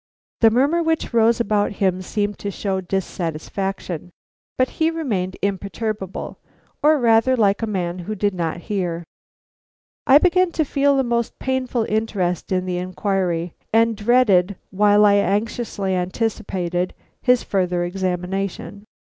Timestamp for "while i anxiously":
14.71-15.93